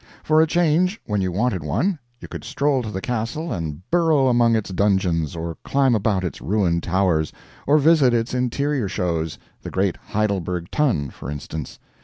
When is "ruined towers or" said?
6.41-7.77